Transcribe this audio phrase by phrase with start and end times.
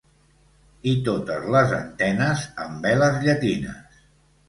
[0.91, 4.05] I totes les antenes amb veles llatines.